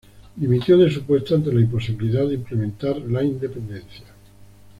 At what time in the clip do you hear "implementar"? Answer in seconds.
2.33-2.97